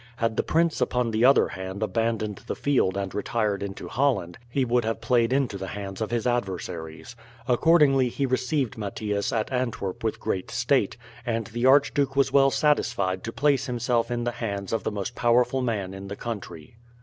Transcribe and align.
Had 0.15 0.35
the 0.35 0.41
prince 0.41 0.81
upon 0.81 1.11
the 1.11 1.23
other 1.23 1.49
hand 1.49 1.83
abandoned 1.83 2.37
the 2.47 2.55
field 2.55 2.97
and 2.97 3.13
retired 3.13 3.61
into 3.61 3.87
Holland, 3.87 4.39
he 4.49 4.65
would 4.65 4.83
have 4.83 4.99
played 4.99 5.31
into 5.31 5.59
the 5.59 5.67
hands 5.67 6.01
of 6.01 6.09
his 6.09 6.25
adversaries. 6.25 7.15
Accordingly 7.47 8.09
he 8.09 8.25
received 8.25 8.79
Mathias 8.79 9.31
at 9.31 9.51
Antwerp 9.51 10.03
with 10.03 10.19
great 10.19 10.49
state, 10.49 10.97
and 11.23 11.45
the 11.53 11.67
archduke 11.67 12.15
was 12.15 12.33
well 12.33 12.49
satisfied 12.49 13.23
to 13.23 13.31
place 13.31 13.67
himself 13.67 14.09
in 14.09 14.23
the 14.23 14.31
hands 14.31 14.73
of 14.73 14.81
the 14.83 14.91
most 14.91 15.13
powerful 15.13 15.61
man 15.61 15.93
in 15.93 16.07
the 16.07 16.15
country. 16.15 16.77